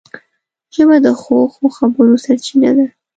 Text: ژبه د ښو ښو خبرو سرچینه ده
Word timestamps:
ژبه 0.75 0.97
د 1.05 1.07
ښو 1.21 1.37
ښو 1.53 1.65
خبرو 1.77 2.13
سرچینه 2.25 2.71
ده 2.77 2.85